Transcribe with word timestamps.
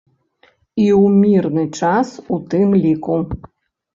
І 0.79 0.85
ў 1.01 1.17
мірны 1.23 1.65
час 1.81 2.13
у 2.37 2.39
тым 2.53 2.73
ліку. 2.87 3.21